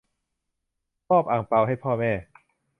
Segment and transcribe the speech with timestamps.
[1.09, 2.11] มอบอั่งเปาให้พ่อแม่